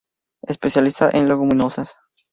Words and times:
Especialista 0.41 1.11
en 1.15 1.29
leguminosas. 1.29 1.99